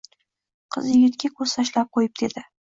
Qiz 0.75 0.87
yigitga 0.93 1.31
koʻz 1.41 1.53
tashlab 1.59 1.93
qoʻyib 1.99 2.17
dedi. 2.25 2.47